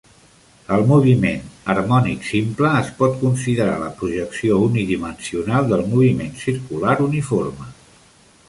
El 0.75 0.85
moviment 0.91 1.43
harmònic 1.73 2.25
simple 2.29 2.71
es 2.79 2.89
pot 3.01 3.13
considerar 3.25 3.77
la 3.83 3.91
projecció 4.01 4.59
unidimensional 4.71 5.73
del 5.75 5.87
moviment 5.95 6.37
circular 6.47 6.97
uniforme. 7.11 7.71